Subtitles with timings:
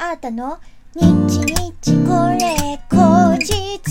[0.00, 0.60] あーたの？
[0.94, 3.82] 日日これ後日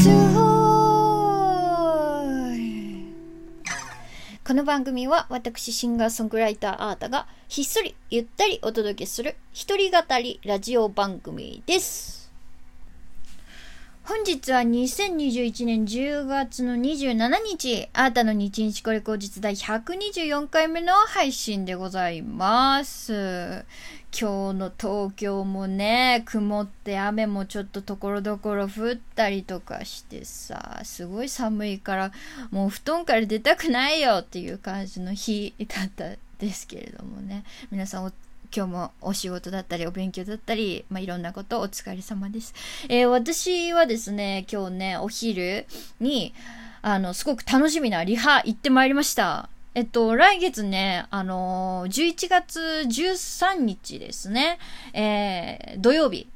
[4.47, 12.16] この番組は私シンガーソングライターアータがひっそりゆったりお届けする一人語りラジオ番組です。
[14.07, 23.65] 本日は2021年10月の27日、あーたの日日これ後日第124回目の配信でございます。
[24.17, 32.11] 今日の東京もね、曇って雨もちょっとところどころ降ったりとかしてさ、すごい寒いから、
[32.49, 37.43] もう布団から出たくないよっていう感じの日だったですけれどもね。
[37.71, 38.11] 皆さんお
[38.55, 42.53] 今日もお仕事だったりお勉強だったり、まあ、いろんなことお疲れ様です。
[42.89, 45.65] えー私はですね、今日ね、お昼
[45.99, 46.33] に、
[46.81, 49.49] あの、すごく楽しみなリハ行ってまいりました。
[49.75, 54.57] えっと、来月ね、あのー11月13日ですね、
[54.93, 56.27] えー土曜日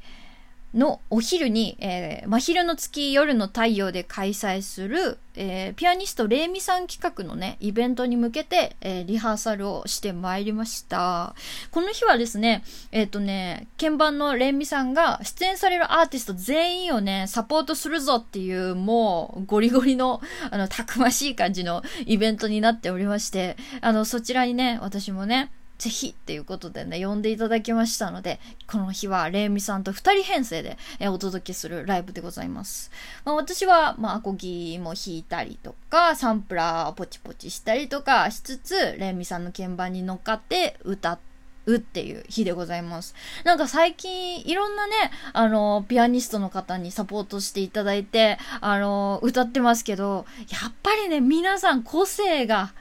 [0.73, 11.35] のお昼に、えー真昼の月夜の太陽で開催する、えーピアニストレイミさん企画のね、イベントに向けて、えーリハーサルをしてまいりました。
[11.71, 25.51] この日はですね、えっ、とね、鍵盤のレイミさんが出演されるアーティスト全員をね、サポートするぞっていう、もう、ゴリゴリの、あの、たくましい感じのイベントになっておりまして、あの、そちらにね、私もね、
[25.81, 32.91] ぜひっていうことでね、呼んでいただきましたので、この日はレイミさんと二人編成で、お届けするライブでございます。
[33.25, 41.17] まあ、私は、まあ、アコギも弾いたりとか、サンプラーポチポチしたりとかしつつ、レイミさんの鍵盤に乗っかって歌
[41.65, 43.15] うっていう日でございます。
[43.43, 44.93] なんか最近いろんなね、
[45.33, 52.71] あの、ピアニストの方にサポートしていただいて、あの、歌ってますけど、やっぱりね、皆さん個性が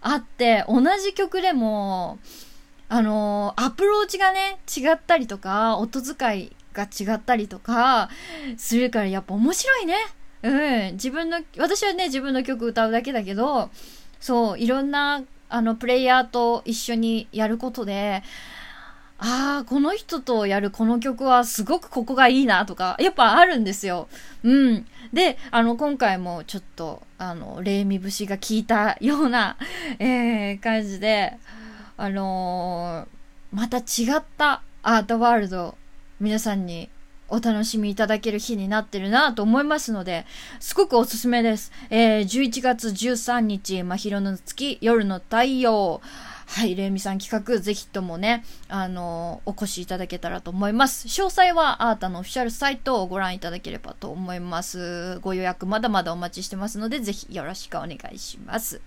[0.00, 2.18] あって、同じ曲でも、
[2.90, 8.08] あのアプローチがね、違ったりとか、音遣いが違ったりとか、
[8.56, 9.96] するからやっぱ面白いね。
[10.42, 10.92] うん。
[10.92, 13.70] 自分の、私はね、自分の曲歌うだけだけど、
[14.20, 18.22] そう、いろんな、あの、プレイヤーと一緒にやることで、
[19.20, 24.08] ああ、この人とやるこの曲はすごくここがいいなとか、やっぱあるんですよ。
[24.44, 24.86] うん。
[25.12, 29.56] で、あの、今回もちょっと、あの、霊味節が効いたような、
[29.98, 31.36] えー、感じで、
[31.98, 33.18] あのー
[33.50, 33.82] また違
[34.18, 35.74] ったアートワールド、
[36.20, 36.90] 皆さんに
[37.28, 40.26] お楽しみいただける日になってるなと思いますので、
[40.60, 41.72] すごくおすすめです。
[41.90, 46.00] えー、11月13日、真昼の月、夜の太陽。
[46.46, 51.08] はい、レイミさん企画、ぜひともね、あのーお越しいただけたらと思います。
[51.08, 55.18] 詳細はアータのオフィシャルサイトをご覧いただければと思います。
[55.20, 58.80] ご予約まだまだお待ちしてますので、ぜひよろしくお願いします。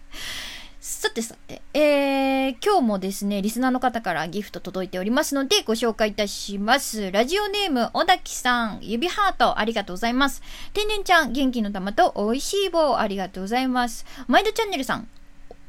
[0.83, 7.11] さてさて、えー、今日もですね、リスナーの方からギフト届いておりますので、ご紹介いたします。
[7.11, 10.41] ラジオネーム、小滝さん、指ハート、ありがとうございます。
[10.73, 14.07] 天然ちゃん、元気の玉と美味しい棒、ありがとうございます。
[14.27, 15.07] マイドチャンネルさん、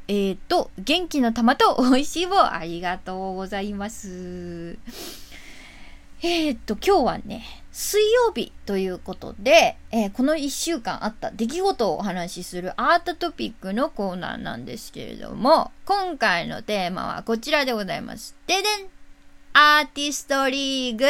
[0.07, 4.79] えーと、元気の玉と美味しい棒、ありがとうございます。
[6.23, 18.35] えーと、今日はね、水曜日ということで、えーこの一週間あった出来事をお話しするアートトピックのコーナーなんですけれども、今回のテーマはこちらでございます。
[18.45, 18.63] ででん
[19.53, 21.05] アーティストリーグ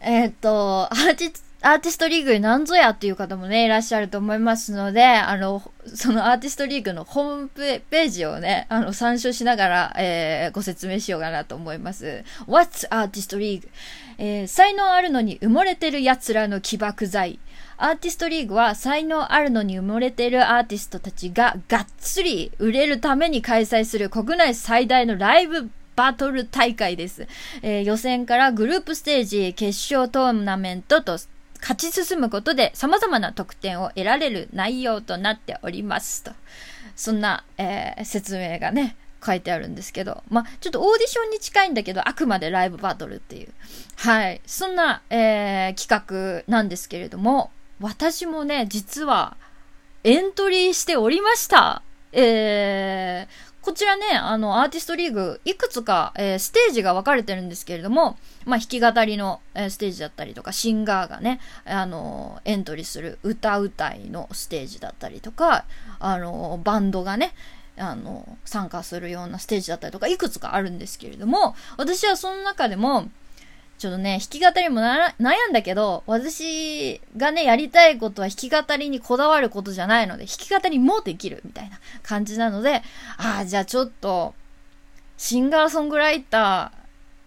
[0.00, 5.62] えっ、と、アーティスアーティストリーグなんぞやっていう方もね、いらっしゃると思いますので、あの、
[5.94, 12.24] そのアーティストリーグのホームページをね、あの、参照しながら、えーご説明しようかなと思います。
[12.48, 13.68] What's Artist League?
[14.18, 17.38] えー才能あるのに埋もれてる奴らの起爆剤。
[17.76, 27.28] アーティストリーグは才能あるのに埋もれているアーティストたちががっつり売れるために開催する国内最大のライブバトル大会です。
[27.62, 31.18] えー予選からグループステージ、決勝トーナメントと
[31.62, 36.32] 勝ち進むことで様々な得点を得られる内容となっておりますと。
[36.96, 43.48] そんな、えー説明がね、書いてあるんですけど、まあ、ちょっとオーディションに近いんだけど、あくまでライブバトルっていう。
[43.96, 44.40] はい。
[44.44, 47.50] そんな、えー企画なんですけれども、
[47.80, 49.36] 私もね、実は、
[50.04, 51.82] エントリーしておりました。
[52.12, 65.64] えー、こちらね、あの、アーティストリーグ、いくつか、えーステージが分かれてるんですけれども、まあ、弾き語りの、えーステージだったりとか、シンガーがね、あのエントリーする歌うたいのステージだったりとか、
[66.00, 67.34] あのバンドがね、
[67.78, 73.08] あの参加するようなステージだったりとか、いくつかあるんですけれども、私はその中でも、
[73.82, 82.84] ちょっとね、弾き語りもな悩んだけど、私がね、やりたいことは弾き語りにこだわることじゃないので、弾き語りもできるみたいな感じなので、
[83.16, 84.34] ああ、じゃあちょっと、
[85.16, 86.72] シンガーソングライターっ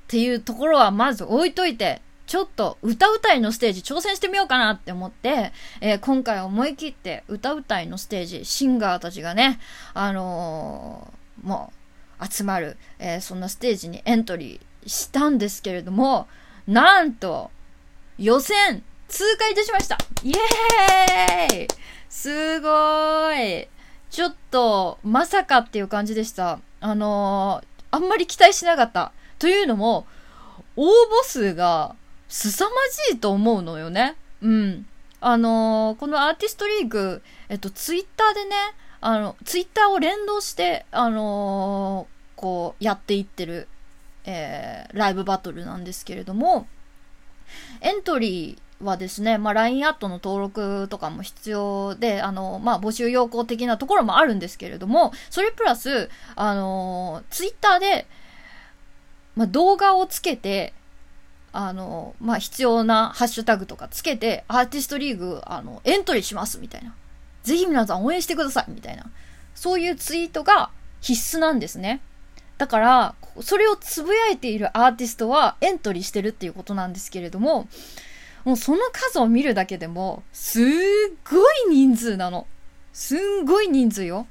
[0.08, 9.60] ていうところはまず置いといて、ちょっと歌うたいのステージ挑戦してみようかなって思って、えー、今回思い切って歌うたいのステージ、シンガーたちがね、
[9.94, 11.74] あのー、も
[12.22, 16.30] う集まる、えー、そんなステージにエントリーしたんですけれども、
[16.68, 17.52] なんと、
[18.18, 21.68] 予選通過いたしましたイエーイ
[22.10, 23.68] すごい
[24.10, 26.60] ちょっと、まさかっていう感じでした。
[26.80, 29.12] あのー、あんまり期待しなかった。
[29.40, 30.08] というのも、
[30.78, 30.90] 応募
[31.26, 31.98] 数が
[32.30, 32.76] 凄ま
[33.10, 34.16] じいと思うのよね。
[34.42, 34.88] うん。
[35.20, 38.56] あのー、このアーティストリーグ、えっと、ツイッターでね、
[39.02, 43.68] あの、ツイッターを連動して、あのー、こう、やっていってる、
[44.26, 46.68] えー、ライブバトルなんですけれども、
[47.82, 58.08] エントリーはですね、まあ、LINE アットの登録とかも必要で、あの、まあ、募集要項的なところもあるんですけれども、それプラス、あの、ツイッターで、
[59.36, 60.74] まあ、動画をつけて、
[61.52, 66.94] あの、まあ、必要なハッシュタグとかつけて、アーティストリーグ、あの、エントリーしますみたいな。
[67.44, 69.06] ぜひ皆さん応援してくださいみたいな。
[69.54, 72.02] そういうツイートが必須なんですね。
[72.58, 77.68] だから、それをつぶやいているアーティストはエントリーしてるっていうことなんですけれども、
[78.46, 80.64] もうその数を見るだけでも、すっ
[81.30, 82.48] ごい人数なの。
[82.94, 84.28] すんごい人数よ。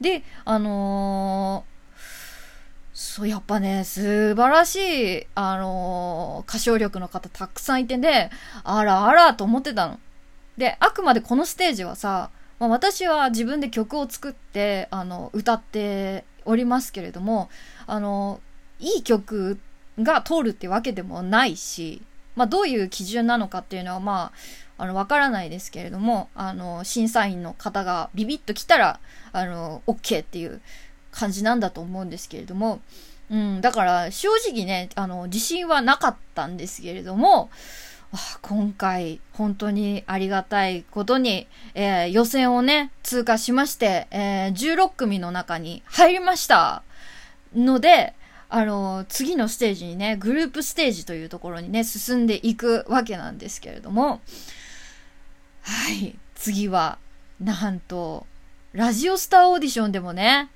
[0.00, 1.64] で、あの
[2.94, 8.30] そう、やっぱね、素晴らしい、あのー、歌唱力の方たくさんいてね、
[8.62, 9.98] あらあらと思ってたの。
[10.56, 12.30] で、あくまでこのステージはさ、
[12.60, 17.48] まあ、私は自分で曲を作って、あの、歌っておりますけれども、
[17.86, 18.40] あの、
[18.78, 19.58] いい曲
[19.98, 22.02] が通るってわけでもないし、
[22.36, 24.32] まあ、どういう基準なのかっていうのは、ま
[24.78, 29.00] あ、あの、わからないですけれども、あの、審査員の方がビビッと来たら、
[29.32, 30.60] あの、OK っていう
[31.12, 32.80] 感じなんだと思うんですけれども、
[33.30, 37.50] うん、だから正直ね、あの、自信はなかったんですけれども、
[38.42, 46.82] 今回、本当にありがたいことに、えー、予選をね、通過しまして、えー、16組の中に入りました。
[47.54, 48.14] ので、
[48.48, 54.20] あの、次のステージにね、グループステージというところにね、進んでいくわけなんですけれども、
[55.62, 56.98] はい、次は、
[57.40, 58.26] なんと、
[58.72, 60.50] ラジオスターオーディションでもね、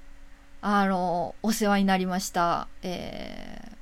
[0.60, 2.66] あの、お世話になりました。
[2.82, 3.76] えー、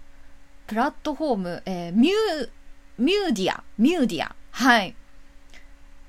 [0.66, 2.50] プラットフォーム、えー、ミュー、
[2.98, 4.34] ミューディア、ミューディア。
[4.50, 4.94] はい。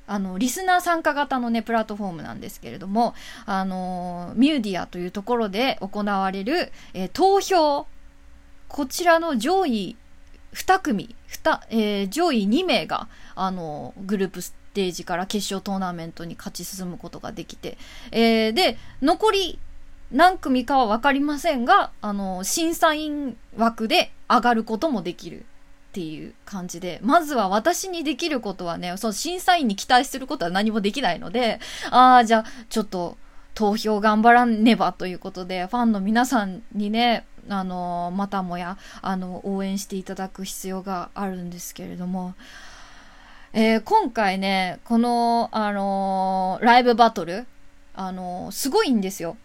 [0.05, 3.13] あの、リスナー参加型のね、プラットフォームなんですけれども、
[3.45, 7.87] あの、ミューディアというところで行われる、えー、投票。
[8.67, 9.95] こちらの上位
[10.53, 17.77] 2組、2、えー、上位2名が、あの、グループステージから決勝トーナメントに勝ち進むことができて、
[18.11, 19.59] えー、で、残り
[20.11, 25.45] 何組かは分かりませんが、あの、審査員枠で上がることもできる
[25.93, 31.59] っていう感じで、まずは私にできることはね、その審査員に期待することは何もできないので、
[31.91, 33.15] ああ、じゃあ、ちょっと、
[33.53, 42.33] 投票頑張らねばということで、ファンの皆さんにね、あの、またもや、あの、応援していただく必要があるんですけれども、
[43.53, 47.45] えー、今回ね、この、あのライブバトル、
[47.93, 49.37] あのすごいんですよ。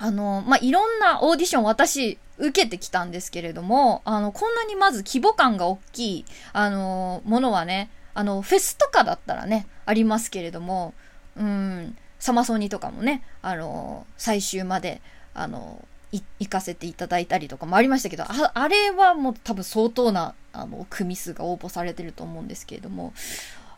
[0.00, 10.94] あの、まあ、いろんなオーディション私受けてきたんですけれども、あの、こんなにまず規模感が大きい、あの、ものはね、あの、フェスとかだったらね、ありますけれども、
[11.36, 15.02] うん、サマソニとかもね、あの、最終まで、
[15.34, 23.12] あの、行かせていただいたりとかもありましたけど、ああれはもう多分相当な、あの、組数が応募されてると思うんですけれども、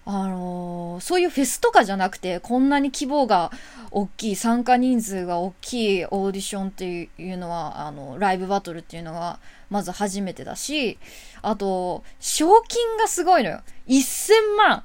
[0.05, 3.53] あのー、そういうフェスとかじゃなくて、こんなに規模が
[3.91, 9.39] 大きい、参加人数が大きいオーディションっていうのは、あの、ライブバトルっていうのが、
[9.71, 10.99] まず初めてだし、
[11.41, 13.61] あと、賞金がすごいのよ。
[13.87, 14.85] 1000万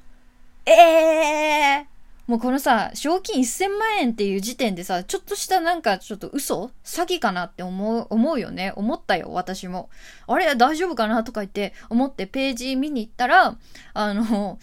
[0.66, 1.98] ええー
[2.28, 8.74] もうこのさ、賞金1000万円っていう時点でさ、ちょっとしたなんかちょっと嘘詐欺かなって思う、思うよね。
[8.76, 9.88] 思ったよ、私も。
[10.26, 13.56] あれ大丈夫かなとか言って思ってページ見に行ったら、
[13.94, 14.58] あの、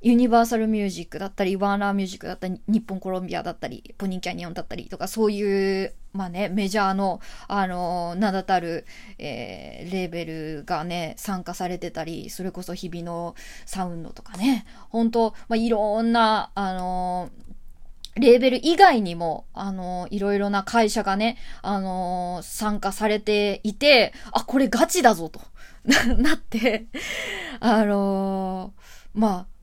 [0.00, 8.86] ユニバーサルミュージックだったり、ワーナーミュージックだったり、日本コロンビアだったり、ポニーキャニオンだったりとか、そういう、まあね、メジャーの、あの、名だたる、
[9.18, 13.34] えー、レーベルがね、参加されてたり、それこそ日々の
[13.66, 17.30] サウンドとかね、本当まあ、いろんな、あの
[18.18, 25.40] レーベル以外にも、あのいろいろな会社がね、あの参加されていて、あ、これガチだぞと
[26.18, 26.86] なって、
[27.60, 28.72] あの
[29.14, 29.57] まあ、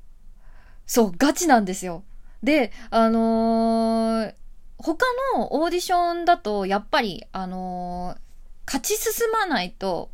[0.86, 2.04] そう、ガチなんですよ。
[2.44, 4.34] で、あのー、
[4.78, 8.20] 他のオーディションだと、やっぱり、あのー、
[8.68, 10.10] 勝ち進まないと、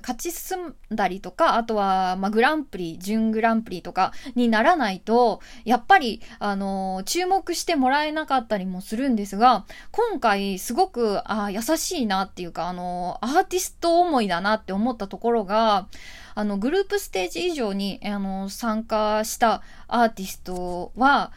[0.00, 15.88] 勝ち進んだりとか、あとは、まあ、グランプリ、準グランプリとかにならないと、やっぱり、あのー、注目してもらえなかったりもするんですが、今回、すごく、あ優しいなっていうか、あのー、アーティスト思いだなって思ったところが、
[16.34, 21.32] あの、グループステージ以上に、あの、参加したアーティストは、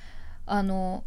[0.45, 1.03] あの、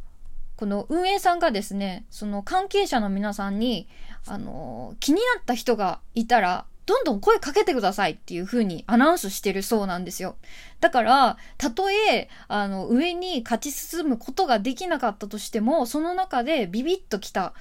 [0.57, 3.89] この運営さんがですね、その関係者の皆さんに、
[4.27, 10.37] あの、気になった人がいたら、どんどん声かけてくださいっていう風にアナウンスしてるそうなんですよ。
[10.81, 17.55] だから、たとえ、あの、上に勝ち進むことができなかったとしても、その中でビビッときた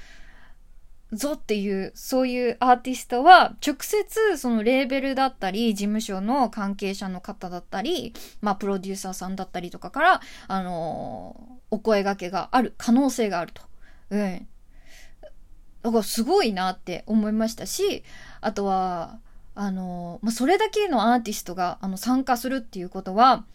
[1.12, 13.64] ぞっていう、そういうアーティストは、直接そのレーベルだったり、事務所の関係者の方だったり、まあ、プロデューサーさんだったりとかから、あのー、お声掛けがある可能性があると。
[14.12, 14.48] うん。
[15.82, 18.04] だからすごいなって思いましたし、
[18.42, 19.20] あとは、
[19.56, 23.46] あのー、まあ、それだけのアーティストが、あの、参加するっていうことは、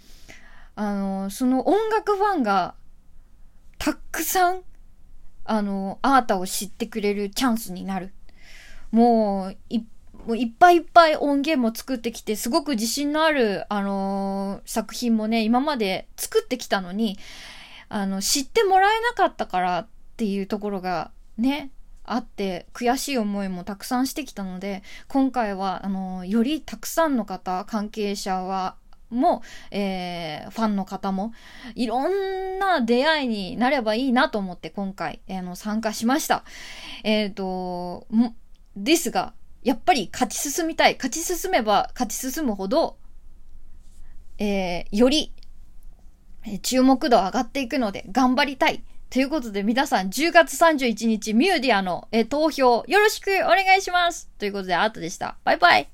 [0.75, 2.75] あのー、その音楽ファンが、
[3.79, 4.63] たくさん
[5.45, 8.13] あの、アータを知ってくれるチャンスになる。
[8.91, 9.85] もう、い
[10.27, 17.19] もういっぱいいっぱい音源も作ってきて、すごく自信のある、あのー、作品もね、今まで作ってきたのに、
[17.91, 19.87] あの、知ってもらえなかったからっ
[20.17, 21.71] ていうところがね、
[22.05, 28.77] あって、悔しい思いもたくさんしてきたので、今回は、あのー、よりたくさんの方、関係者は、
[29.15, 31.33] も、えー、ファンの方も、
[31.75, 36.45] いろんな出会いになればいいなと思って今回、えー、の参加しました。
[37.03, 38.07] えっ、ー、と、
[38.77, 40.95] ですが、やっぱり勝ち進みたい。
[40.95, 42.99] 勝ち進めば勝ち進むほど、
[44.39, 45.33] えー、より、
[46.63, 48.83] 注目度上がっていくので頑張りたい。
[49.11, 55.37] ということで皆さん10月31日ミューディアの、え投票よろしくお願いしますということでアートでした。
[55.45, 55.89] バイバイ